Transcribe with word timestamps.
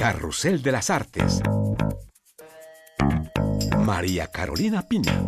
Carrusel 0.00 0.62
de 0.62 0.72
las 0.72 0.88
Artes. 0.88 1.42
María 3.80 4.28
Carolina 4.28 4.80
Piña. 4.80 5.26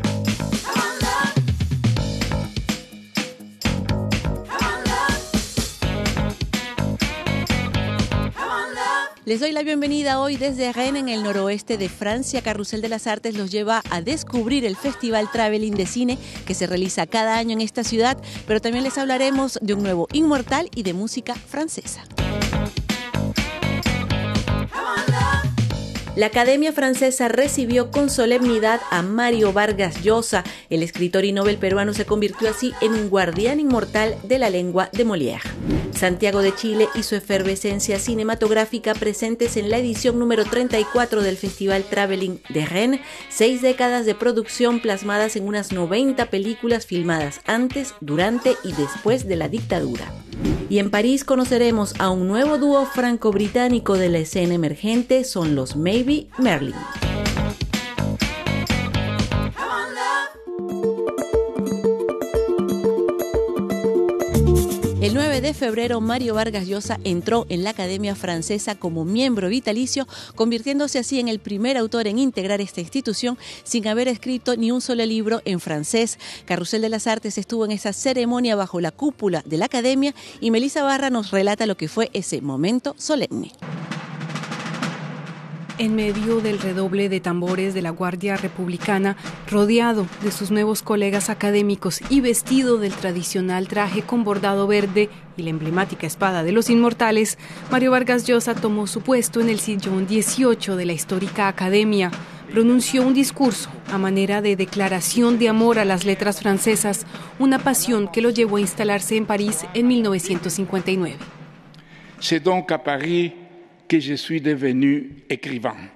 Les 9.27 9.41
doy 9.41 9.53
la 9.53 9.63
bienvenida 9.63 10.19
hoy 10.19 10.39
desde 10.39 10.73
Rennes, 10.73 11.03
en 11.03 11.11
el 11.11 11.23
noroeste 11.23 11.77
de 11.77 11.91
Francia. 11.91 12.41
Carrusel 12.41 12.81
de 12.81 12.89
las 12.89 13.07
Artes 13.07 13.37
los 13.37 13.51
lleva 13.51 13.83
a 13.91 14.01
descubrir 14.01 14.65
el 14.65 14.77
Festival 14.77 15.31
Traveling 15.31 15.75
de 15.75 15.85
Cine 15.85 16.19
que 16.47 16.55
se 16.55 16.67
realiza 16.67 17.07
cada 17.07 17.37
año 17.37 17.53
en 17.53 17.61
esta 17.61 17.85
ciudad, 17.85 18.17
pero 18.47 18.59
también 18.63 18.85
les 18.85 18.97
hablaremos 18.97 19.59
de 19.61 19.75
un 19.75 19.83
nuevo 19.83 20.09
Inmortal 20.15 20.71
y 20.75 20.83
de 20.83 20.95
música 20.95 21.35
francesa. 21.35 22.07
La 26.15 26.27
Academia 26.27 26.75
Francesa 26.75 27.29
recibió 27.29 27.91
con 27.91 28.11
solemnidad 28.11 28.83
a 28.91 29.01
Mario 29.01 29.55
Vargas 29.55 30.03
Llosa. 30.03 30.45
El 30.69 30.83
escritor 30.83 31.25
y 31.25 31.33
novel 31.33 31.57
peruano 31.57 31.95
se 31.95 32.05
convirtió 32.05 32.51
así 32.51 32.75
en 32.83 32.93
un 32.93 33.09
guardián 33.09 33.61
inmortal 33.61 34.17
de 34.23 34.39
la 34.39 34.51
lengua 34.51 34.91
de 34.93 35.07
Molière. 35.07 35.41
Santiago 35.95 36.43
de 36.43 36.55
Chile 36.55 36.89
y 36.95 37.03
su 37.05 37.15
efervescencia 37.15 37.99
cinematográfica 37.99 38.93
presentes 38.93 39.57
en 39.57 39.71
la 39.71 39.79
edición 39.79 40.19
número 40.19 40.45
34 40.45 41.23
del 41.23 41.39
Festival 41.39 41.85
Traveling 41.85 42.43
de 42.51 42.67
Rennes, 42.67 43.01
seis 43.31 43.63
décadas 43.63 44.05
de 44.05 44.15
producción 44.15 44.81
plasmadas 44.81 45.37
en 45.37 45.47
unas 45.47 45.73
90 45.73 46.27
películas 46.27 46.85
filmadas 46.85 47.41
antes, 47.47 47.95
durante 48.03 48.55
y 48.65 48.73
después 48.73 49.27
de 49.27 49.37
la 49.37 49.49
dictadura. 49.49 50.13
Y 50.73 50.79
en 50.79 50.91
París 50.91 51.23
conoceremos 51.23 51.93
a 51.99 52.09
un 52.09 52.29
nuevo 52.29 52.57
dúo 52.57 52.87
franco-británico 52.87 53.99
de 53.99 54.09
la 54.09 54.21
escena 54.21 54.55
emergente, 54.55 55.23
son 55.23 55.55
los 55.55 55.77
Maybe 55.77 56.29
Merlin. 56.39 56.73
9 65.43 65.55
de 65.55 65.59
febrero, 65.59 66.01
Mario 66.01 66.35
Vargas 66.35 66.69
Llosa 66.69 67.01
entró 67.03 67.47
en 67.49 67.65
la 67.65 67.71
Academia 67.71 68.15
Francesa 68.15 68.77
como 68.77 69.05
miembro 69.05 69.49
vitalicio, 69.49 70.07
convirtiéndose 70.37 71.01
así 71.01 71.19
en 71.19 71.27
el 71.27 71.41
primer 71.41 71.77
autor 71.77 72.07
en 72.07 72.21
integrar 72.21 72.61
esta 72.61 72.81
institución 72.81 73.37
sin 73.65 73.89
haber 73.89 74.07
escrito 74.07 74.55
ni 74.57 74.71
un 74.71 74.81
solo 74.81 75.05
libro 75.05 75.43
en 75.45 75.59
francés. 75.59 76.21
Carrusel 76.45 76.83
de 76.83 76.91
las 76.91 77.09
Artes 77.09 77.39
estuvo 77.39 77.65
en 77.65 77.73
esa 77.73 77.93
ceremonia 77.93 78.55
bajo 78.55 78.81
la 78.81 78.93
cúpula 78.93 79.43
de 79.45 79.57
la 79.57 79.65
Academia 79.65 80.15
y 80.41 80.53
Melissa 80.53 80.85
Barra 80.85 81.11
nos 81.11 81.33
relata 81.33 81.67
lo 81.67 81.77
que 81.77 81.89
fue 81.89 82.09
ese 82.13 82.41
momento 82.41 82.95
solemne. 82.97 83.51
En 85.83 85.97
medio 85.97 86.41
del 86.41 86.61
redoble 86.61 87.09
de 87.09 87.19
tambores 87.19 87.75
de 87.75 87.83
la 87.83 87.91
Guardia 87.91 88.37
Republicana, 88.37 89.17
rodeado 89.51 90.07
de 90.23 90.31
sus 90.31 90.53
nuevos 90.53 90.81
colegas 90.81 91.29
académicos 91.29 92.03
y 92.09 92.21
vestido 92.21 92.79
del 92.79 92.93
tradicional 92.93 93.67
traje 93.67 94.03
con 94.03 94.23
bordado 94.23 94.69
verde 94.69 95.11
y 95.37 95.43
la 95.43 95.51
emblemática 95.51 96.07
espada 96.07 96.45
de 96.45 96.53
los 96.53 96.71
inmortales, 96.71 97.37
Mario 97.73 97.91
Vargas 97.91 98.25
Llosa 98.29 98.55
tomó 98.55 98.87
su 98.87 99.01
puesto 99.01 99.41
en 99.41 99.49
el 99.49 99.59
sillón 99.59 100.07
18 100.07 100.77
de 100.77 100.87
la 100.87 100.93
histórica 100.93 101.49
academia. 101.49 102.13
Pronunció 102.53 103.05
un 103.05 103.13
discurso 103.13 103.69
a 103.91 103.99
manera 103.99 104.41
de 104.41 104.55
declaración 104.55 105.41
de 105.41 105.49
amor 105.49 105.81
a 105.81 105.85
las 105.85 106.05
letras 106.05 106.41
francesas, 106.41 107.07
una 107.41 107.59
pasión 107.59 108.07
que 108.07 108.23
lo 108.23 108.31
llevó 108.31 108.59
a 108.59 108.61
instalarse 108.61 109.17
en 109.17 109.27
París 109.27 109.67
en 109.75 109.89
1959. 109.89 111.17
C'est 112.21 112.39
donc 112.39 112.71
à 112.71 112.79
Paris 112.79 113.33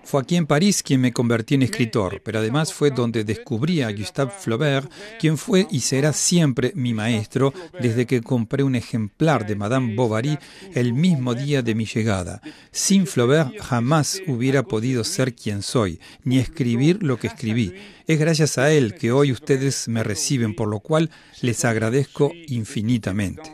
fue 0.05 0.21
aquí 0.21 0.37
en 0.37 0.47
París 0.47 0.83
quien 0.83 1.01
me 1.01 1.13
convertí 1.13 1.55
en 1.55 1.63
escritor, 1.63 2.21
pero 2.25 2.39
además 2.39 2.73
fue 2.73 2.91
donde 2.91 3.25
descubrí 3.25 3.83
a 3.83 3.93
Gustave 3.93 4.33
Flaubert, 4.39 4.91
quien 5.19 5.39
fue 5.39 5.67
y 5.71 5.81
será 5.81 6.13
siempre 6.13 6.73
mi 6.75 6.95
maestro 6.95 7.53
desde 7.81 8.07
que 8.07 8.23
compré 8.23 8.63
un 8.63 8.75
ejemplar 8.75 9.47
de 9.47 9.57
Madame 9.57 9.95
Bovary 9.95 10.39
el 10.75 10.93
mismo 10.93 11.35
día 11.35 11.63
de 11.63 11.75
mi 11.75 11.87
llegada. 11.87 12.41
Sin 12.71 13.07
Flaubert 13.07 13.59
jamás 13.61 14.21
hubiera 14.27 14.63
podido 14.63 15.05
ser 15.05 15.35
quien 15.35 15.63
soy, 15.63 16.01
ni 16.25 16.39
escribir 16.39 17.03
lo 17.03 17.19
que 17.19 17.29
escribí. 17.29 17.75
Es 18.07 18.19
gracias 18.19 18.59
a 18.59 18.73
él 18.73 18.95
que 18.95 19.13
hoy 19.13 19.33
ustedes 19.33 19.89
me 19.89 20.05
reciben, 20.05 20.55
por 20.55 20.69
lo 20.69 20.81
cual 20.81 21.11
les 21.43 21.65
agradezco 21.65 22.33
infinitamente. 22.47 23.51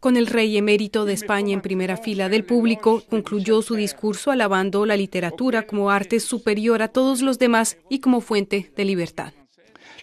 Con 0.00 0.16
el 0.16 0.26
rey 0.26 0.56
emérito 0.56 1.04
de 1.04 1.12
España 1.12 1.52
en 1.52 1.60
primera 1.60 1.98
fila 1.98 2.30
del 2.30 2.44
público, 2.44 3.02
concluyó 3.10 3.60
su 3.60 3.74
discurso 3.74 4.30
alabando 4.30 4.86
la 4.86 4.96
literatura 4.96 5.66
como 5.66 5.90
arte 5.90 6.20
superior 6.20 6.80
a 6.80 6.88
todos 6.88 7.20
los 7.20 7.38
demás 7.38 7.76
y 7.90 8.00
como 8.00 8.22
fuente 8.22 8.72
de 8.74 8.84
libertad. 8.86 9.34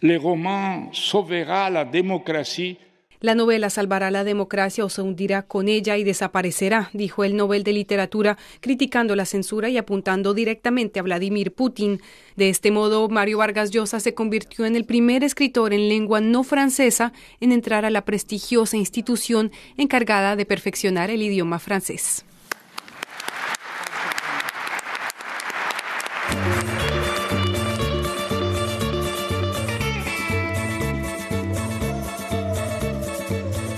Le 0.02 0.20
roman 0.20 0.92
sauvera 0.94 1.68
la 1.72 1.84
démocratie 1.84 2.78
la 3.20 3.36
novela 3.36 3.70
salvará 3.70 4.12
la 4.12 4.24
democracia 4.24 4.86
o 4.86 4.90
se 4.90 5.02
hundirá 5.02 5.42
con 5.42 5.68
ella 5.68 5.98
y 5.98 6.04
desaparecerá, 6.04 6.90
dijo 6.94 7.24
el 7.24 7.36
Nobel 7.36 7.64
de 7.64 7.74
Literatura, 7.74 8.38
criticando 8.60 9.16
la 9.16 9.26
censura 9.26 9.70
y 9.70 9.78
apuntando 9.78 10.34
directamente 10.34 11.00
a 11.00 11.04
Vladimir 11.04 11.52
Putin. 11.54 12.02
De 12.36 12.50
este 12.50 12.72
modo, 12.72 13.10
Mario 13.10 13.40
Vargas 13.40 13.72
Llosa 13.72 14.00
se 14.00 14.14
convirtió 14.14 14.66
en 14.66 14.76
el 14.76 14.86
primer 14.86 15.24
escritor 15.24 15.74
en 15.74 15.90
lengua 15.90 16.22
no 16.22 16.44
francesa 16.44 17.14
en 17.40 17.52
entrar 17.52 17.86
a 17.86 17.90
la 17.90 18.06
prestigiosa 18.06 18.78
institución 18.78 19.52
encargada 19.78 20.36
de 20.36 20.46
perfeccionar 20.46 21.10
el 21.10 21.22
idioma 21.22 21.60
francés. 21.60 22.24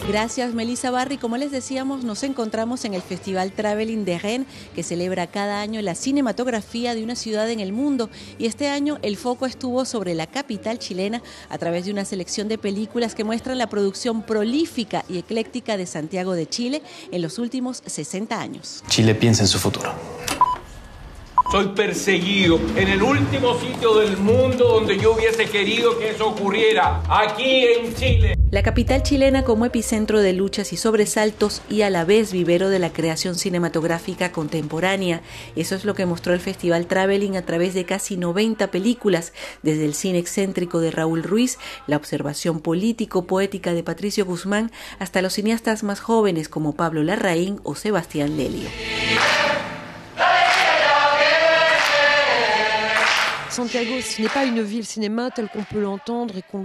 Gracias, 0.10 0.56
Melissa 0.56 0.90
Barry. 0.90 1.18
Como 1.20 1.38
les 1.38 1.52
decíamos, 1.52 2.04
nos 2.04 2.24
encontramos 2.24 2.84
en 2.84 2.96
el 2.96 3.04
Festival 3.04 3.52
Traveling 3.52 4.06
de 4.06 4.18
Rennes, 4.18 4.48
que 4.74 4.82
celebra 4.82 5.28
cada 5.28 5.62
año 5.62 5.84
la 5.84 5.94
cinematografía 5.94 6.96
de 6.96 7.04
una 7.04 7.16
ciudad 7.16 7.48
en 7.52 7.60
el 7.60 7.74
mundo. 7.74 8.10
Y 8.40 8.48
este 8.48 8.70
año 8.70 8.98
el 9.04 9.18
foco 9.18 9.46
estuvo 9.46 9.86
sobre 9.86 10.16
la 10.16 10.26
capital 10.26 10.80
chilena 10.80 11.22
a 11.48 11.60
través 11.60 11.86
de 11.86 11.92
una 11.92 12.06
selección 12.06 12.48
de 12.48 12.58
películas 12.58 13.14
que 13.14 13.24
muestran 13.24 13.60
la 13.60 13.70
producción 13.70 14.24
prolífica 14.24 15.06
y 15.08 15.20
ecléctica 15.20 15.78
de 15.78 15.86
Santiago 15.86 16.34
de 16.34 16.48
Chile 16.48 16.82
en 17.12 17.22
los 17.22 17.38
últimos 17.38 17.84
60 17.86 18.42
años. 18.42 18.84
Chile 18.88 19.14
piensa 19.14 19.44
en 19.44 19.48
su 19.48 19.60
futuro. 19.60 19.94
Soy 21.52 21.70
perseguido 21.70 22.60
en 22.76 22.90
el 22.90 23.02
último 23.02 23.60
sitio 23.60 23.96
del 23.96 24.18
mundo 24.18 24.68
donde 24.68 25.00
yo 25.00 25.14
hubiese 25.14 25.46
querido 25.46 25.98
que 25.98 26.12
eso 26.12 26.28
ocurriera, 26.28 27.02
aquí 27.10 27.66
en 27.66 27.96
Chile. 27.96 28.36
La 28.52 28.62
capital 28.62 29.02
chilena 29.02 29.44
como 29.44 29.66
epicentro 29.66 30.22
de 30.22 30.34
luchas 30.34 30.74
y 30.74 30.78
sobresaltos 30.78 31.64
y 31.68 31.82
a 31.82 31.90
la 31.90 32.06
vez 32.06 32.32
vivero 32.32 32.70
de 32.70 32.78
la 32.78 32.94
creación 32.94 33.34
cinematográfica 33.34 34.32
contemporánea. 34.32 35.24
Eso 35.56 35.74
es 35.74 35.86
lo 35.86 35.96
que 35.96 36.06
mostró 36.06 36.36
el 36.36 36.40
Festival 36.40 36.86
Traveling 36.86 37.36
a 37.36 37.46
través 37.46 37.74
de 37.74 37.84
casi 37.84 38.16
90 38.16 38.70
películas, 38.70 39.34
desde 39.64 39.86
el 39.86 39.96
cine 39.96 40.20
excéntrico 40.20 40.80
de 40.80 40.92
Raúl 40.92 41.24
Ruiz, 41.24 41.58
la 41.88 41.98
observación 41.98 42.60
político-poética 42.60 43.74
de 43.74 43.82
Patricio 43.82 44.24
Guzmán, 44.24 44.72
hasta 45.00 45.24
los 45.24 45.34
cineastas 45.34 45.82
más 45.82 46.00
jóvenes 46.00 46.48
como 46.48 46.76
Pablo 46.76 47.02
Larraín 47.02 47.60
o 47.64 47.74
Sebastián 47.74 48.38
Lelio. 48.38 48.70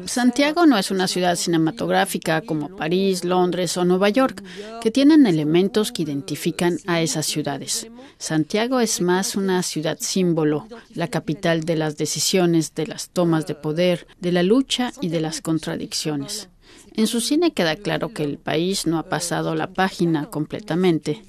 Santiago 0.07 0.67
no 0.67 0.79
es 0.79 0.91
una 0.91 1.09
ciudad 1.09 1.37
cinematográfica 1.37 2.41
como 2.43 2.77
París, 2.77 3.25
Londres 3.25 3.77
o 3.77 3.85
Nueva 3.85 4.11
York, 4.11 4.43
que 4.81 4.91
tienen 4.91 5.27
elementos 5.27 5.91
que 5.91 6.03
identifican 6.03 6.79
a 6.87 7.01
esas 7.01 7.27
ciudades. 7.27 7.89
Santiago 8.19 8.81
es 8.81 9.01
más 9.01 9.35
una 9.35 9.63
ciudad 9.63 9.99
símbolo, 10.01 10.69
la 10.95 11.09
capital 11.09 11.65
de 11.65 11.77
las 11.77 11.97
decisiones, 11.97 12.75
de 12.75 12.87
las 12.87 13.09
tomas 13.09 13.47
de 13.47 13.55
poder, 13.55 14.07
de 14.21 14.33
la 14.33 14.43
lucha 14.43 14.93
y 15.01 15.09
de 15.09 15.21
las 15.21 15.41
contradicciones. 15.41 16.49
En 16.97 17.09
su 17.09 17.21
cine 17.21 17.53
queda 17.53 17.75
claro 17.77 18.13
que 18.13 18.23
el 18.23 18.39
país 18.39 18.87
no 18.87 18.99
ha 18.99 19.09
pasado 19.09 19.55
la 19.55 19.67
página 19.67 20.27
completamente. 20.27 21.23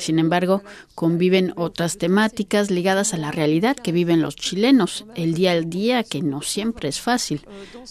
Sin 0.00 0.18
embargo, 0.18 0.62
conviven 0.94 1.52
otras 1.56 1.98
temáticas 1.98 2.70
ligadas 2.70 3.12
a 3.12 3.18
la 3.18 3.30
realidad 3.30 3.76
que 3.76 3.92
viven 3.92 4.22
los 4.22 4.34
chilenos, 4.34 5.04
el 5.14 5.34
día 5.34 5.52
al 5.52 5.68
día 5.68 6.04
que 6.04 6.22
no 6.22 6.40
siempre 6.40 6.88
es 6.88 7.00
fácil. 7.00 7.42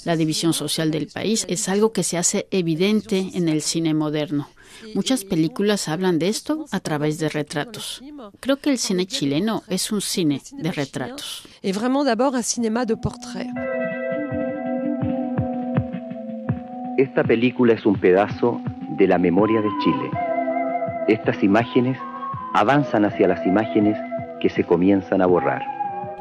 La 0.06 0.16
división 0.16 0.54
social 0.54 0.90
del 0.90 1.08
país 1.08 1.46
es 1.48 1.70
algo 1.70 1.92
que 1.92 2.02
se 2.02 2.18
hace 2.18 2.48
evidente 2.50 3.30
en 3.36 3.48
el 3.48 3.62
cine 3.62 3.94
moderno. 3.94 4.50
Muchas 4.96 5.24
películas 5.24 5.88
hablan 5.88 6.18
de 6.18 6.30
esto 6.30 6.66
a 6.72 6.80
través 6.80 7.20
de 7.20 7.30
retratos. 7.30 8.02
Creo 8.40 8.58
que 8.58 8.72
el 8.72 8.80
cine 8.80 9.06
chileno 9.06 9.62
es 9.68 9.92
un 9.92 10.02
cine 10.02 10.42
de 10.52 10.72
retratos. 10.72 11.48
Es 11.62 11.78
vraiment 11.78 12.06
d'abord 12.06 12.34
un 12.34 12.44
cinéma 12.44 12.86
de 12.86 12.98
portrait. 12.98 13.50
Esta 16.98 17.24
película 17.24 17.74
es 17.74 17.86
un 17.86 18.00
pedazo 18.00 18.60
de 18.98 19.08
la 19.08 19.20
memoria 19.20 19.62
de 19.62 19.70
Chile 19.84 20.29
estas 21.14 21.44
imágenes 21.44 21.98
avanzan 22.54 23.06
hacia 23.06 23.28
las 23.28 23.46
imágenes 23.46 23.98
que 24.42 24.50
se 24.50 24.64
comienzan 24.64 25.22
a 25.22 25.26
borrar. 25.26 25.62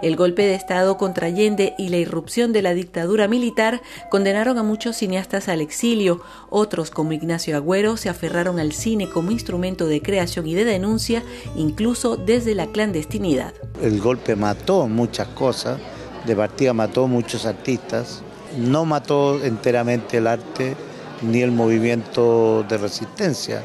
El 0.00 0.14
golpe 0.14 0.42
de 0.42 0.54
Estado 0.54 0.96
contra 0.96 1.26
Allende 1.26 1.74
y 1.76 1.88
la 1.88 1.96
irrupción 1.96 2.52
de 2.52 2.62
la 2.62 2.72
dictadura 2.72 3.26
militar 3.26 3.82
condenaron 4.10 4.56
a 4.56 4.62
muchos 4.62 4.96
cineastas 4.96 5.48
al 5.48 5.60
exilio. 5.60 6.20
Otros, 6.50 6.90
como 6.90 7.12
Ignacio 7.12 7.56
Agüero, 7.56 7.96
se 7.96 8.08
aferraron 8.08 8.60
al 8.60 8.70
cine 8.72 9.10
como 9.10 9.32
instrumento 9.32 9.88
de 9.88 10.00
creación 10.00 10.46
y 10.46 10.54
de 10.54 10.64
denuncia, 10.64 11.24
incluso 11.56 12.16
desde 12.16 12.54
la 12.54 12.68
clandestinidad. 12.68 13.54
El 13.82 14.00
golpe 14.00 14.36
mató 14.36 14.86
muchas 14.86 15.26
cosas, 15.28 15.80
de 16.24 16.36
partida 16.36 16.72
mató 16.72 17.08
muchos 17.08 17.44
artistas, 17.44 18.22
no 18.56 18.84
mató 18.84 19.42
enteramente 19.42 20.18
el 20.18 20.28
arte 20.28 20.76
ni 21.22 21.42
el 21.42 21.50
movimiento 21.50 22.62
de 22.68 22.78
resistencia. 22.78 23.64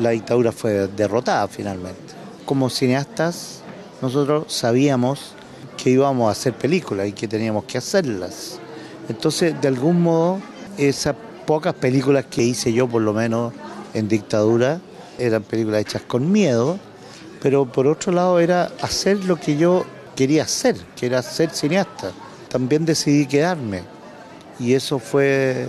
La 0.00 0.10
dictadura 0.10 0.50
fue 0.50 0.88
derrotada 0.88 1.46
finalmente. 1.46 2.14
Como 2.46 2.70
cineastas, 2.70 3.60
nosotros 4.00 4.50
sabíamos 4.50 5.34
que 5.76 5.90
íbamos 5.90 6.28
a 6.28 6.32
hacer 6.32 6.54
películas 6.54 7.06
y 7.06 7.12
que 7.12 7.28
teníamos 7.28 7.64
que 7.64 7.76
hacerlas. 7.76 8.58
Entonces, 9.10 9.60
de 9.60 9.68
algún 9.68 10.00
modo, 10.02 10.40
esas 10.78 11.16
pocas 11.46 11.74
películas 11.74 12.24
que 12.30 12.42
hice 12.42 12.72
yo, 12.72 12.88
por 12.88 13.02
lo 13.02 13.12
menos 13.12 13.52
en 13.92 14.08
dictadura, 14.08 14.80
eran 15.18 15.42
películas 15.42 15.82
hechas 15.82 16.02
con 16.02 16.32
miedo, 16.32 16.78
pero 17.42 17.70
por 17.70 17.86
otro 17.86 18.10
lado 18.10 18.40
era 18.40 18.72
hacer 18.80 19.22
lo 19.24 19.36
que 19.36 19.58
yo 19.58 19.84
quería 20.16 20.44
hacer, 20.44 20.76
que 20.96 21.06
era 21.06 21.20
ser 21.22 21.50
cineasta. 21.50 22.12
También 22.48 22.86
decidí 22.86 23.26
quedarme 23.26 23.82
y 24.58 24.72
eso 24.72 24.98
fue, 24.98 25.66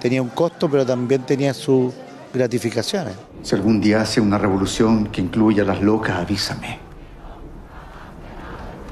tenía 0.00 0.22
un 0.22 0.30
costo, 0.30 0.70
pero 0.70 0.86
también 0.86 1.26
tenía 1.26 1.52
sus 1.52 1.92
gratificaciones. 2.32 3.14
Si 3.42 3.54
algún 3.54 3.80
día 3.80 4.00
hace 4.00 4.20
una 4.20 4.38
revolución 4.38 5.06
que 5.06 5.20
incluya 5.20 5.64
a 5.64 5.66
las 5.66 5.82
locas, 5.82 6.16
avísame. 6.16 6.78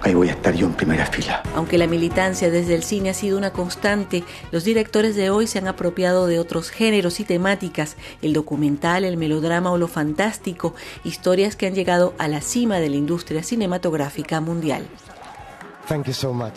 Ahí 0.03 0.15
voy 0.15 0.29
a 0.29 0.33
estar 0.33 0.55
yo 0.55 0.67
en 0.67 0.73
primera 0.73 1.05
fila. 1.07 1.43
Aunque 1.55 1.77
la 1.77 1.87
militancia 1.87 2.51
desde 2.51 2.75
el 2.75 2.83
cine 2.83 3.11
ha 3.11 3.15
sido 3.15 3.37
una 3.37 3.53
constante, 3.53 4.25
los 4.51 4.65
directores 4.65 5.15
de 5.15 5.29
hoy 5.29 5.47
se 5.47 5.59
han 5.59 5.69
apropiado 5.69 6.27
de 6.27 6.39
otros 6.39 6.71
géneros 6.71 7.21
y 7.21 7.25
temáticas, 7.25 7.97
el 8.23 8.33
documental, 8.33 9.05
el 9.05 9.19
melodrama 9.19 9.71
o 9.71 9.79
lo 9.79 9.89
fantástico, 9.89 10.75
historias 11.05 11.55
que 11.55 11.67
han 11.67 11.75
llegado 11.75 12.15
a 12.19 12.29
la 12.29 12.41
cima 12.41 12.79
de 12.79 12.89
la 12.89 12.97
industria 12.97 13.43
cinematográfica 13.43 14.41
mundial. 14.41 14.87
Thank 15.87 16.07
you 16.07 16.15
so 16.15 16.33
much. 16.33 16.55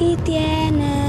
Y 0.00 0.16
tiene... 0.16 1.07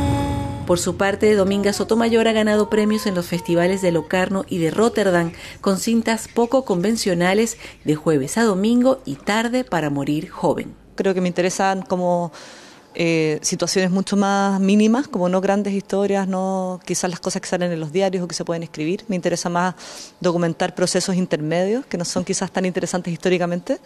Por 0.69 0.77
su 0.77 0.97
parte, 0.97 1.33
Dominga 1.33 1.73
Sotomayor 1.73 2.27
ha 2.27 2.31
ganado 2.31 2.69
premios 2.69 3.07
en 3.07 3.15
los 3.15 3.25
festivales 3.25 3.81
de 3.81 3.91
Locarno 3.91 4.45
y 4.47 4.59
de 4.59 4.69
Rotterdam 4.69 5.31
con 5.61 5.79
cintas 5.79 6.27
poco 6.27 6.63
convencionales 6.63 7.57
de 7.85 7.95
jueves 7.95 8.37
a 8.37 8.43
domingo 8.43 9.01
y 9.03 9.15
tarde 9.15 9.63
para 9.63 9.89
morir 9.89 10.29
joven 10.29 10.75
creo 10.99 11.13
que 11.13 11.21
me 11.21 11.27
interesan 11.29 11.81
como 11.81 12.31
eh, 12.93 13.39
situaciones 13.41 13.91
mucho 13.91 14.17
más 14.17 14.59
mínimas, 14.59 15.07
como 15.07 15.29
no 15.29 15.39
grandes 15.39 15.73
historias, 15.73 16.27
no 16.27 16.81
quizás 16.85 17.09
las 17.09 17.21
cosas 17.21 17.41
que 17.41 17.47
salen 17.47 17.71
en 17.71 17.79
los 17.79 17.93
diarios 17.93 18.23
o 18.23 18.27
que 18.27 18.35
se 18.35 18.43
pueden 18.43 18.63
escribir. 18.63 19.05
Me 19.07 19.15
interesa 19.15 19.47
más 19.47 19.75
documentar 20.19 20.75
procesos 20.75 21.15
intermedios 21.15 21.85
que 21.85 21.97
no 21.97 22.03
son 22.03 22.25
quizás 22.25 22.51
tan 22.51 22.65
interesantes 22.65 23.13
históricamente, 23.13 23.79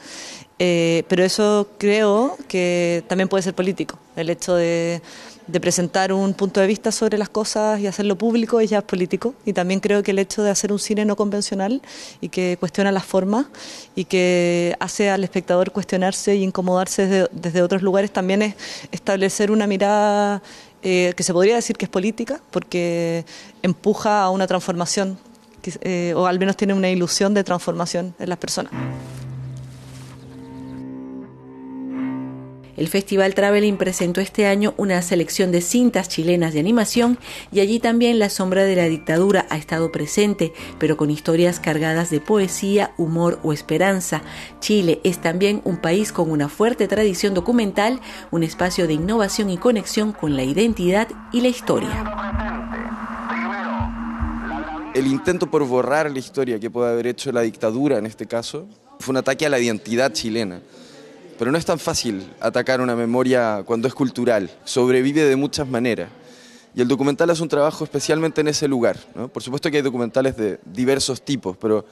eh, 0.57 1.03
pero 1.07 1.23
eso 1.23 1.67
creo 1.77 2.35
que 2.47 3.03
también 3.07 3.29
puede 3.29 3.43
ser 3.43 3.53
político, 3.53 3.99
el 4.15 4.31
hecho 4.31 4.55
de 4.55 5.01
de 5.47 5.59
presentar 5.59 6.13
un 6.13 6.33
punto 6.33 6.61
de 6.61 6.67
vista 6.67 6.91
sobre 6.91 7.17
las 7.17 7.29
cosas 7.29 7.79
y 7.79 7.87
hacerlo 7.87 8.17
público 8.17 8.59
es 8.59 8.69
ya 8.69 8.81
político. 8.81 9.33
Y 9.45 9.53
también 9.53 9.79
creo 9.79 10.03
que 10.03 10.11
el 10.11 10.19
hecho 10.19 10.43
de 10.43 10.49
hacer 10.49 10.71
un 10.71 10.79
cine 10.79 11.05
no 11.05 11.15
convencional 11.15 11.81
y 12.21 12.29
que 12.29 12.57
cuestiona 12.59 12.91
las 12.91 13.05
formas 13.05 13.47
y 13.95 14.05
que 14.05 14.75
hace 14.79 15.09
al 15.09 15.23
espectador 15.23 15.71
cuestionarse 15.71 16.35
y 16.35 16.43
incomodarse 16.43 17.27
desde, 17.31 17.61
otros 17.61 17.81
lugares 17.81 18.11
también 18.11 18.41
es 18.41 18.55
establecer 18.91 19.51
una 19.51 19.67
mirada 19.67 20.41
eh, 20.81 21.13
que 21.15 21.23
se 21.23 21.33
podría 21.33 21.55
decir 21.55 21.77
que 21.77 21.85
es 21.85 21.91
política, 21.91 22.41
porque 22.51 23.25
empuja 23.61 24.23
a 24.23 24.29
una 24.29 24.47
transformación, 24.47 25.17
eh, 25.81 26.13
o 26.15 26.27
al 26.27 26.39
menos 26.39 26.57
tiene 26.57 26.73
una 26.73 26.89
ilusión 26.89 27.33
de 27.33 27.43
transformación 27.43 28.13
en 28.19 28.29
las 28.29 28.37
personas. 28.37 28.71
El 32.75 32.87
Festival 32.87 33.35
Traveling 33.35 33.77
presentó 33.77 34.19
este 34.19 34.47
año 34.47 34.73
una 34.77 35.01
selección 35.03 35.51
de 35.51 35.61
cintas 35.61 36.09
chilenas 36.09 36.53
de 36.53 36.59
animación 36.59 37.19
y 37.51 37.59
allí 37.59 37.79
también 37.79 38.17
La 38.17 38.29
sombra 38.29 38.63
de 38.63 38.75
la 38.75 38.85
dictadura 38.85 39.45
ha 39.51 39.57
estado 39.57 39.91
presente, 39.91 40.53
pero 40.79 40.97
con 40.97 41.11
historias 41.11 41.59
cargadas 41.59 42.09
de 42.09 42.19
poesía, 42.19 42.93
humor 42.97 43.39
o 43.43 43.53
esperanza. 43.53 44.23
Chile 44.59 45.01
es 45.03 45.21
también 45.21 45.61
un 45.65 45.77
país 45.77 46.11
con 46.11 46.31
una 46.31 46.49
fuerte 46.49 46.87
tradición 46.87 47.35
documental, 47.35 47.99
un 48.31 48.41
espacio 48.41 48.87
de 48.87 48.93
innovación 48.93 49.51
y 49.51 49.57
conexión 49.57 50.11
con 50.11 50.35
la 50.35 50.43
identidad 50.43 51.07
y 51.31 51.41
la 51.41 51.49
historia. 51.49 52.13
El 54.95 55.07
intento 55.07 55.49
por 55.49 55.63
borrar 55.67 56.09
la 56.09 56.19
historia 56.19 56.59
que 56.59 56.71
puede 56.71 56.91
haber 56.91 57.07
hecho 57.07 57.31
la 57.31 57.41
dictadura 57.41 57.99
en 57.99 58.07
este 58.07 58.25
caso 58.25 58.67
fue 58.99 59.11
un 59.11 59.17
ataque 59.17 59.45
a 59.45 59.49
la 59.49 59.59
identidad 59.59 60.11
chilena. 60.13 60.61
Pero 61.37 61.51
no 61.51 61.57
es 61.57 61.65
tan 61.65 61.79
fácil 61.79 62.27
atacar 62.39 62.81
una 62.81 62.95
memoria 62.95 63.63
cuando 63.65 63.87
es 63.87 63.93
cultural, 63.93 64.49
sobrevive 64.63 65.23
de 65.23 65.35
muchas 65.35 65.67
maneras. 65.67 66.09
Y 66.75 66.81
el 66.81 66.87
documental 66.87 67.29
es 67.29 67.39
un 67.39 67.49
trabajo 67.49 67.83
especialmente 67.83 68.41
en 68.41 68.47
ese 68.47 68.67
lugar. 68.67 68.97
Por 69.31 69.43
supuesto 69.43 69.69
que 69.69 69.77
hay 69.77 69.83
documentales 69.83 70.35
de 70.35 70.59
diversos 70.65 71.21
tipos, 71.21 71.55
pero 71.57 71.85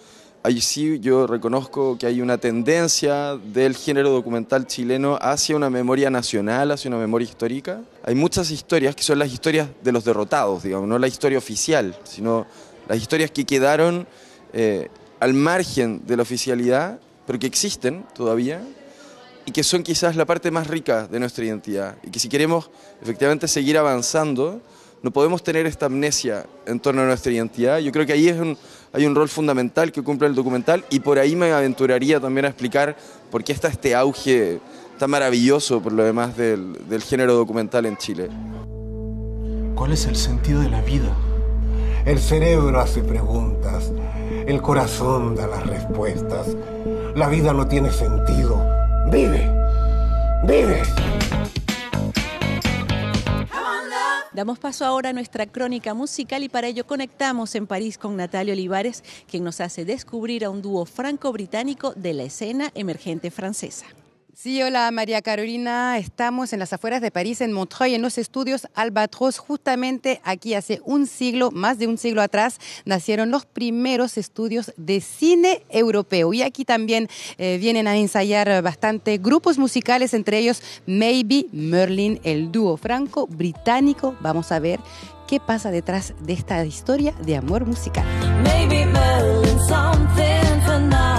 ahí 0.43 0.59
sí 0.59 0.99
yo 0.99 1.27
reconozco 1.27 1.97
que 1.99 2.07
hay 2.07 2.19
una 2.19 2.39
tendencia 2.39 3.37
del 3.37 3.75
género 3.75 4.09
documental 4.09 4.65
chileno 4.65 5.19
hacia 5.21 5.55
una 5.55 5.69
memoria 5.69 6.09
nacional, 6.09 6.71
hacia 6.71 6.89
una 6.89 6.97
memoria 6.97 7.27
histórica. 7.27 7.81
Hay 8.03 8.15
muchas 8.15 8.49
historias 8.49 8.95
que 8.95 9.03
son 9.03 9.19
las 9.19 9.31
historias 9.31 9.69
de 9.83 9.91
los 9.91 10.03
derrotados, 10.03 10.63
digamos, 10.63 10.87
no 10.87 10.97
la 10.97 11.07
historia 11.07 11.37
oficial, 11.37 11.95
sino 12.03 12.47
las 12.87 12.97
historias 12.97 13.29
que 13.29 13.45
quedaron 13.45 14.07
eh, 14.53 14.89
al 15.19 15.35
margen 15.35 16.01
de 16.07 16.17
la 16.17 16.23
oficialidad, 16.23 16.99
pero 17.27 17.37
que 17.37 17.45
existen 17.45 18.03
todavía 18.15 18.63
y 19.51 19.53
que 19.53 19.65
son 19.65 19.83
quizás 19.83 20.15
la 20.15 20.25
parte 20.25 20.49
más 20.49 20.67
rica 20.67 21.07
de 21.07 21.19
nuestra 21.19 21.43
identidad. 21.43 21.97
Y 22.03 22.09
que 22.09 22.19
si 22.19 22.29
queremos 22.29 22.69
efectivamente 23.01 23.49
seguir 23.49 23.77
avanzando, 23.77 24.61
no 25.03 25.11
podemos 25.11 25.43
tener 25.43 25.65
esta 25.65 25.87
amnesia 25.87 26.45
en 26.65 26.79
torno 26.79 27.01
a 27.01 27.05
nuestra 27.05 27.33
identidad. 27.33 27.79
Yo 27.79 27.91
creo 27.91 28.05
que 28.05 28.13
ahí 28.13 28.29
es 28.29 28.37
hay 28.93 29.05
un 29.05 29.13
rol 29.13 29.27
fundamental 29.27 29.91
que 29.91 30.01
cumple 30.03 30.29
el 30.29 30.35
documental 30.35 30.85
y 30.89 31.01
por 31.01 31.19
ahí 31.19 31.35
me 31.35 31.51
aventuraría 31.51 32.21
también 32.21 32.45
a 32.45 32.47
explicar 32.47 32.95
por 33.29 33.43
qué 33.43 33.51
está 33.51 33.67
este 33.67 33.93
auge 33.93 34.61
tan 34.97 35.09
maravilloso, 35.09 35.81
por 35.81 35.91
lo 35.91 36.05
demás, 36.05 36.37
del, 36.37 36.87
del 36.87 37.03
género 37.03 37.33
documental 37.33 37.85
en 37.85 37.97
Chile. 37.97 38.29
¿Cuál 39.75 39.91
es 39.91 40.05
el 40.05 40.15
sentido 40.15 40.61
de 40.61 40.69
la 40.69 40.79
vida? 40.79 41.13
El 42.05 42.19
cerebro 42.19 42.79
hace 42.79 43.03
preguntas, 43.03 43.91
el 44.47 44.61
corazón 44.61 45.35
da 45.35 45.45
las 45.47 45.67
respuestas. 45.67 46.55
La 47.15 47.27
vida 47.27 47.51
no 47.51 47.67
tiene 47.67 47.91
sentido 47.91 48.70
Vive. 49.11 49.45
Vive. 50.47 50.83
Damos 54.31 54.57
paso 54.57 54.85
ahora 54.85 55.09
a 55.09 55.13
nuestra 55.13 55.47
crónica 55.47 55.93
musical 55.93 56.43
y 56.43 56.49
para 56.49 56.67
ello 56.67 56.87
conectamos 56.87 57.53
en 57.55 57.67
París 57.67 57.97
con 57.97 58.15
Natalia 58.15 58.53
Olivares, 58.53 59.03
quien 59.29 59.43
nos 59.43 59.59
hace 59.59 59.83
descubrir 59.83 60.45
a 60.45 60.49
un 60.49 60.61
dúo 60.61 60.85
franco-británico 60.85 61.91
de 61.93 62.13
la 62.13 62.23
escena 62.23 62.71
emergente 62.73 63.31
francesa. 63.31 63.85
Sí, 64.41 64.59
hola 64.63 64.89
María 64.89 65.21
Carolina. 65.21 65.99
Estamos 65.99 66.51
en 66.51 66.57
las 66.57 66.73
afueras 66.73 66.99
de 66.99 67.11
París, 67.11 67.41
en 67.41 67.53
Montreuil, 67.53 67.93
en 67.93 68.01
los 68.01 68.17
estudios 68.17 68.67
Albatros. 68.73 69.37
Justamente 69.37 70.19
aquí 70.23 70.55
hace 70.55 70.81
un 70.83 71.05
siglo, 71.05 71.51
más 71.51 71.77
de 71.77 71.85
un 71.85 71.99
siglo 71.99 72.23
atrás, 72.23 72.57
nacieron 72.83 73.29
los 73.29 73.45
primeros 73.45 74.17
estudios 74.17 74.73
de 74.77 74.99
cine 74.99 75.61
europeo. 75.69 76.33
Y 76.33 76.41
aquí 76.41 76.65
también 76.65 77.07
eh, 77.37 77.59
vienen 77.61 77.87
a 77.87 77.95
ensayar 77.95 78.63
bastante 78.63 79.19
grupos 79.19 79.59
musicales, 79.59 80.15
entre 80.15 80.39
ellos 80.39 80.63
Maybe 80.87 81.45
Merlin, 81.51 82.19
el 82.23 82.51
dúo 82.51 82.77
franco-británico. 82.77 84.15
Vamos 84.21 84.51
a 84.51 84.57
ver 84.57 84.79
qué 85.27 85.39
pasa 85.39 85.69
detrás 85.69 86.15
de 86.19 86.33
esta 86.33 86.65
historia 86.65 87.13
de 87.23 87.35
amor 87.35 87.67
musical. 87.67 88.05
Maybe 88.41 88.87
Merlin, 88.87 89.59
something 89.67 90.61
for 90.65 91.10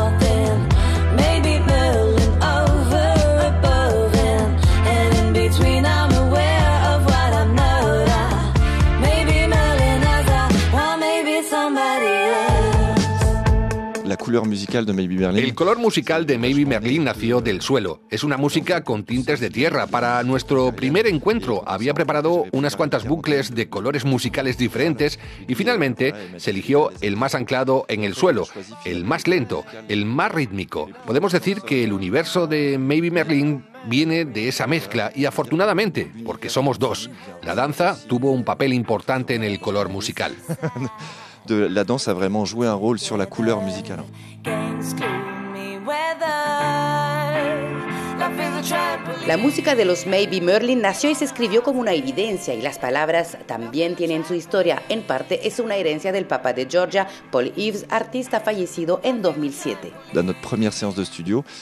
couleur 14.33 14.49
musicale 14.49 14.87
de 14.87 14.95
Maybe 14.95 15.17
Merlin. 15.17 15.45
El 15.45 15.55
color 15.55 15.79
musical 15.79 16.25
de 16.25 16.39
Maybe 16.39 16.65
Merlin 16.65 17.05
nació 17.05 17.43
del 17.43 17.61
suelo. 17.61 18.01
Es 18.09 18.25
una 18.25 18.39
música 18.39 18.83
con 18.83 19.05
tintes 19.05 19.41
de 19.41 19.51
tierra. 19.51 19.87
Para 19.87 20.23
nuestro 20.23 20.73
primer 20.73 21.07
encuentro 21.07 21.63
había 21.67 21.93
preparado 21.93 22.47
unas 22.53 22.75
cuantas 22.75 23.05
bucles 23.07 23.55
de 23.55 23.69
colores 23.69 24.07
musicales 24.07 24.57
diferentes 24.57 25.19
y 25.47 25.55
finalmente 25.55 26.15
se 26.39 26.51
eligió 26.51 26.91
el 27.03 27.19
más 27.19 27.35
anclado 27.35 27.85
en 27.89 28.05
el 28.05 28.15
suelo, 28.15 28.47
el 28.87 29.05
más 29.05 29.27
lento, 29.27 29.67
el 29.89 30.07
más 30.07 30.33
rítmico. 30.33 30.89
Podemos 31.07 31.33
decir 31.33 31.61
que 31.61 31.85
el 31.85 31.93
universo 31.93 32.47
de 32.47 32.79
Maybe 32.79 33.11
Merlin 33.11 33.67
viene 33.87 34.25
de 34.25 34.49
esa 34.49 34.67
mezcla 34.67 35.13
y 35.15 35.27
afortunadamente, 35.27 36.11
porque 36.25 36.49
somos 36.49 36.79
dos, 36.79 37.11
la 37.43 37.55
danza 37.55 37.99
tuvo 38.09 38.33
un 38.33 38.45
papel 38.45 38.73
importante 38.73 39.35
en 39.35 39.45
el 39.45 39.61
color 39.61 39.91
musical. 39.91 40.35
de 41.47 41.55
la 41.55 41.85
danse 41.85 42.09
a 42.09 42.15
vraiment 42.15 42.45
joué 42.45 42.67
un 42.67 42.75
rôle 42.75 42.99
sur 42.99 43.17
la 43.17 43.27
couleur 43.27 43.63
musicale. 43.63 44.03
La 49.27 49.37
música 49.37 49.75
de 49.75 49.85
los 49.85 50.07
Maybe 50.07 50.41
Merlin 50.41 50.81
nació 50.81 51.11
y 51.11 51.15
se 51.15 51.25
escribió 51.25 51.63
como 51.63 51.81
una 51.81 51.93
evidencia 51.93 52.55
y 52.55 52.63
las 52.63 52.79
palabras 52.79 53.39
también 53.47 53.97
tienen 53.97 54.25
su 54.25 54.35
historia. 54.35 54.83
En 54.89 55.03
parte 55.03 55.47
es 55.47 55.59
una 55.59 55.77
herencia 55.77 56.13
del 56.13 56.27
Papa 56.27 56.53
de 56.53 56.67
Georgia, 56.69 57.09
Paul 57.31 57.53
Eves, 57.57 57.87
artista 57.89 58.41
fallecido 58.41 59.01
en 59.03 59.23
2007. 59.23 59.93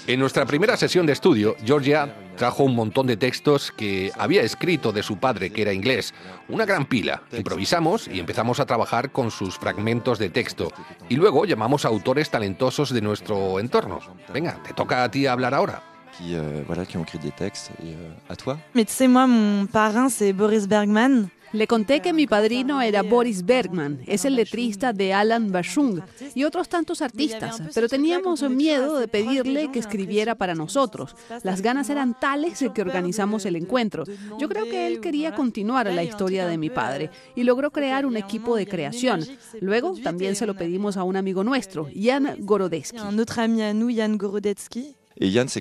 En 0.06 0.20
nuestra 0.20 0.46
primera 0.46 0.76
sesión 0.76 1.06
de 1.06 1.12
estudio, 1.12 1.56
Georgia 1.64 2.14
trajo 2.36 2.64
un 2.64 2.74
montón 2.74 3.06
de 3.06 3.16
textos 3.16 3.70
que 3.70 4.10
había 4.16 4.42
escrito 4.42 4.92
de 4.92 5.02
su 5.02 5.18
padre, 5.18 5.50
que 5.50 5.62
era 5.62 5.72
inglés. 5.72 6.14
Una 6.48 6.64
gran 6.64 6.86
pila. 6.86 7.22
Improvisamos 7.32 8.08
y 8.08 8.20
empezamos 8.20 8.60
a 8.60 8.66
trabajar 8.66 9.12
con 9.12 9.30
sus 9.30 9.58
fragmentos 9.58 10.18
de 10.18 10.30
texto. 10.30 10.72
Y 11.08 11.16
luego 11.16 11.44
llamamos 11.44 11.84
a 11.84 11.88
autores 11.88 12.30
talentosos 12.30 12.92
de 12.92 13.02
nuestro 13.02 13.60
entorno. 13.60 14.00
Venga, 14.32 14.62
te 14.62 14.72
toca 14.72 15.04
a 15.04 15.10
ti 15.10 15.26
hablar 15.26 15.54
ahora. 15.54 15.82
Qui, 16.20 16.34
euh, 16.34 16.62
voilà, 16.66 16.84
qui 16.86 16.96
ont 16.96 17.02
écrit 17.02 17.18
des 17.18 17.30
textes. 17.30 17.70
Et 17.82 17.88
euh, 17.88 18.10
à 18.28 18.36
toi 18.36 18.58
Mais 18.74 18.84
tu 18.84 18.92
sais, 18.92 19.08
moi, 19.08 19.26
mon 19.26 19.66
parrain, 19.66 20.08
c'est 20.08 20.32
Boris 20.32 20.66
Bergman. 20.66 21.28
Le 21.52 21.66
conté 21.66 21.98
que 21.98 22.12
mi 22.12 22.28
padrino 22.28 22.80
era 22.80 23.02
Boris 23.02 23.44
Bergman, 23.44 23.98
es 24.06 24.24
el 24.24 24.36
letrista 24.36 24.92
de 24.92 25.12
Alan 25.12 25.50
Bashung 25.50 26.00
y 26.36 26.44
otros 26.44 26.68
tantos 26.68 27.02
artistas, 27.02 27.60
pero 27.74 27.88
teníamos 27.88 28.48
miedo 28.48 29.00
de 29.00 29.08
pedirle 29.08 29.72
que 29.72 29.80
escribiera 29.80 30.36
para 30.36 30.54
nosotros. 30.54 31.16
Las 31.42 31.60
ganas 31.60 31.90
eran 31.90 32.16
tales 32.20 32.64
que 32.72 32.82
organizamos 32.82 33.46
el 33.46 33.56
encuentro. 33.56 34.04
Yo 34.38 34.48
creo 34.48 34.62
que 34.66 34.86
él 34.86 35.00
quería 35.00 35.34
continuar 35.34 35.92
la 35.92 36.04
historia 36.04 36.46
de 36.46 36.56
mi 36.56 36.70
padre 36.70 37.10
y 37.34 37.42
logró 37.42 37.72
crear 37.72 38.06
un 38.06 38.16
equipo 38.16 38.54
de 38.54 38.68
creación. 38.68 39.26
Luego 39.60 39.96
también 40.04 40.36
se 40.36 40.46
lo 40.46 40.54
pedimos 40.54 40.96
a 40.96 41.02
un 41.02 41.16
amigo 41.16 41.42
nuestro, 41.42 41.88
Jan 42.00 42.36
Gorodetsky. 42.38 42.98
Jan 42.98 44.18
Gorodetsky. 44.18 44.99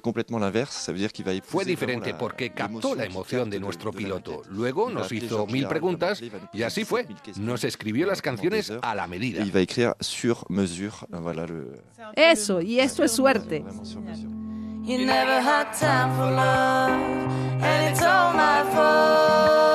Complètement 0.02 0.40
l'inverse, 0.40 0.76
ça 0.76 0.92
veut 0.92 0.98
dire 0.98 1.12
qu'il 1.12 1.26
va 1.26 1.32
Fue 1.44 1.66
diferente 1.66 2.14
porque 2.18 2.52
captó 2.52 2.96
la 2.96 3.06
emoción 3.06 3.50
de 3.50 3.60
nuestro 3.60 3.92
piloto. 3.92 4.44
Luego 4.50 4.90
nos 4.90 5.12
hizo 5.12 5.46
mil 5.48 5.68
preguntas 5.68 6.22
y 6.54 6.64
así 6.64 6.86
fue. 6.86 7.06
Nos 7.38 7.64
escribió 7.64 8.08
las 8.08 8.22
canciones 8.22 8.72
a 8.82 8.96
la 8.96 9.08
medida. 9.08 9.44
Il 9.44 9.52
va 9.56 9.62
écrire 9.62 9.94
sur 10.00 10.46
mesure, 10.50 11.06
voilà 11.10 11.46
le... 11.46 11.82
Eso, 12.16 12.62
y 12.62 12.80
esto 12.80 13.04
es 13.04 13.12
suerte. 13.12 13.64
You 14.90 14.98
never 14.98 15.40
had 15.40 15.72
time 15.74 16.16
for 16.16 16.32
love, 16.32 16.90
and 17.62 17.92
it's 17.92 18.02
all 18.02 18.34
my 18.34 18.64
fault. 18.74 19.69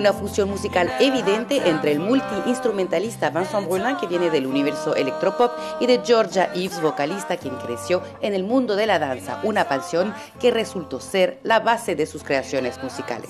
Una 0.00 0.14
fusión 0.14 0.48
musical 0.48 0.90
evidente 0.98 1.68
entre 1.68 1.92
el 1.92 2.00
multiinstrumentalista 2.00 3.28
Vincent 3.28 3.68
Brulin, 3.68 3.98
que 3.98 4.06
viene 4.06 4.30
del 4.30 4.46
universo 4.46 4.94
electropop, 4.94 5.52
y 5.78 5.84
de 5.84 6.00
Georgia 6.02 6.50
Eves, 6.54 6.80
vocalista 6.80 7.36
quien 7.36 7.54
creció 7.56 8.02
en 8.22 8.32
el 8.32 8.42
mundo 8.42 8.76
de 8.76 8.86
la 8.86 8.98
danza, 8.98 9.40
una 9.42 9.68
pasión 9.68 10.14
que 10.40 10.50
resultó 10.50 11.00
ser 11.00 11.38
la 11.42 11.60
base 11.60 11.96
de 11.96 12.06
sus 12.06 12.24
creaciones 12.24 12.82
musicales. 12.82 13.28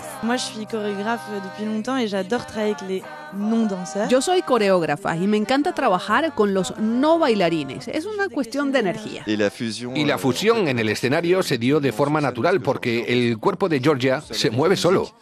Yo 4.09 4.23
soy 4.23 4.43
coreógrafa 4.43 5.17
y 5.17 5.27
me 5.27 5.39
encanta 5.39 5.75
trabajar 5.75 6.37
con 6.37 6.55
los 6.55 6.79
no 6.79 7.19
bailarines. 7.19 7.89
Es 7.89 8.07
una 8.07 8.29
cuestión 8.29 8.71
de 8.71 8.79
energía. 8.79 9.25
Y 9.27 10.05
la 10.05 10.19
fusión 10.19 10.69
en 10.69 10.79
el 10.79 10.89
escenario 10.89 11.43
se 11.43 11.59
dio 11.59 11.81
de 11.81 11.91
forma 11.91 12.21
natural 12.21 12.61
porque 12.61 13.07
el 13.09 13.39
cuerpo 13.39 13.69
de 13.69 13.81
Georgia 13.81 14.21
se 14.21 14.53
mueve 14.53 14.77
solo. 14.77 15.13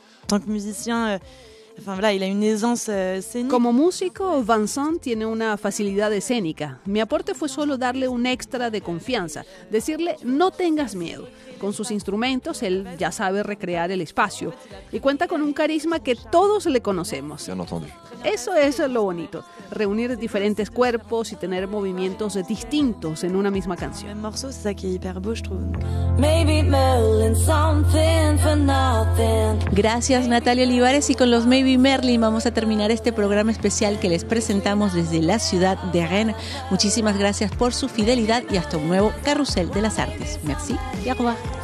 Euh, 0.90 1.18
euh, 2.88 3.48
Como 3.48 3.72
músico, 3.72 4.42
Vincent 4.42 5.00
tiene 5.00 5.26
una 5.26 5.56
facilidad 5.56 6.12
escénica. 6.12 6.80
Mi 6.84 7.00
aporte 7.00 7.34
fue 7.34 7.48
solo 7.48 7.78
darle 7.78 8.08
un 8.08 8.26
extra 8.26 8.70
de 8.70 8.80
confianza, 8.80 9.44
decirle 9.70 10.16
no 10.24 10.50
tengas 10.50 10.94
miedo. 10.94 11.28
Con 11.60 11.72
sus 11.72 11.90
instrumentos, 11.90 12.62
él 12.62 12.86
ya 12.98 13.10
sabe 13.10 13.42
recrear 13.42 13.90
el 13.90 14.00
espacio 14.00 14.52
y 14.92 15.00
cuenta 15.00 15.26
con 15.26 15.42
un 15.42 15.52
carisma 15.52 16.00
que 16.00 16.14
todos 16.14 16.66
le 16.66 16.80
conocemos. 16.80 17.48
Eso 18.24 18.54
es 18.54 18.78
lo 18.80 19.04
bonito, 19.04 19.44
reunir 19.70 20.16
diferentes 20.18 20.70
cuerpos 20.70 21.32
y 21.32 21.36
tener 21.36 21.68
movimientos 21.68 22.38
distintos 22.46 23.22
en 23.22 23.36
una 23.36 23.50
misma 23.50 23.76
canción. 23.76 24.20
Gracias 29.78 30.26
Natalia 30.26 30.64
Olivares 30.64 31.08
y 31.08 31.14
con 31.14 31.30
los 31.30 31.46
Maybe 31.46 31.78
Merlin 31.78 32.20
vamos 32.20 32.46
a 32.46 32.50
terminar 32.50 32.90
este 32.90 33.12
programa 33.12 33.52
especial 33.52 34.00
que 34.00 34.08
les 34.08 34.24
presentamos 34.24 34.92
desde 34.92 35.22
la 35.22 35.38
ciudad 35.38 35.78
de 35.92 36.04
Rennes. 36.04 36.34
Muchísimas 36.68 37.16
gracias 37.16 37.52
por 37.52 37.72
su 37.72 37.88
fidelidad 37.88 38.42
y 38.50 38.56
hasta 38.56 38.76
un 38.76 38.88
nuevo 38.88 39.12
Carrusel 39.22 39.70
de 39.70 39.82
las 39.82 40.00
Artes. 40.00 40.40
Merci 40.42 40.76
y 41.04 41.10
au 41.10 41.14
revoir. 41.14 41.57